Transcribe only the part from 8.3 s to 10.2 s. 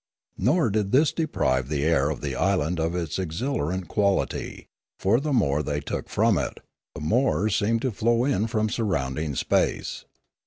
from surrounding space.